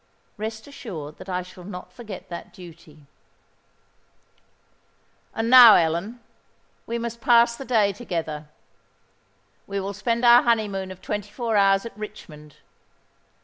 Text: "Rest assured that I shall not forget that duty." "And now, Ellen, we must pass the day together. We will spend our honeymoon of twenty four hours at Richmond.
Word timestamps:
"Rest 0.35 0.65
assured 0.65 1.17
that 1.19 1.29
I 1.29 1.43
shall 1.43 1.63
not 1.63 1.93
forget 1.93 2.27
that 2.29 2.51
duty." 2.51 3.05
"And 5.35 5.47
now, 5.47 5.75
Ellen, 5.75 6.19
we 6.87 6.97
must 6.97 7.21
pass 7.21 7.55
the 7.55 7.65
day 7.65 7.93
together. 7.93 8.47
We 9.67 9.79
will 9.79 9.93
spend 9.93 10.25
our 10.25 10.41
honeymoon 10.41 10.89
of 10.89 11.03
twenty 11.03 11.29
four 11.29 11.55
hours 11.55 11.85
at 11.85 11.95
Richmond. 11.95 12.55